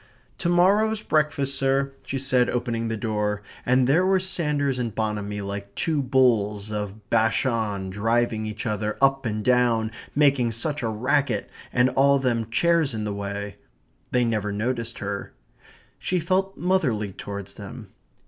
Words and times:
"To 0.39 0.49
morrow's 0.49 1.03
breakfast, 1.03 1.55
sir," 1.59 1.91
she 2.03 2.17
said, 2.17 2.49
opening 2.49 2.87
the 2.87 2.97
door; 2.97 3.43
and 3.67 3.85
there 3.85 4.03
were 4.03 4.19
Sanders 4.19 4.79
and 4.79 4.95
Bonamy 4.95 5.41
like 5.41 5.75
two 5.75 6.01
bulls 6.01 6.71
of 6.71 7.07
Bashan 7.11 7.91
driving 7.91 8.47
each 8.47 8.65
other 8.65 8.97
up 8.99 9.27
and 9.27 9.45
down, 9.45 9.91
making 10.15 10.53
such 10.53 10.81
a 10.81 10.89
racket, 10.89 11.51
and 11.71 11.87
all 11.89 12.17
them 12.17 12.49
chairs 12.49 12.95
in 12.95 13.03
the 13.03 13.13
way. 13.13 13.57
They 14.09 14.25
never 14.25 14.51
noticed 14.51 14.97
her. 14.97 15.33
She 15.99 16.19
felt 16.19 16.57
motherly 16.57 17.11
towards 17.13 17.53
them. 17.53 17.89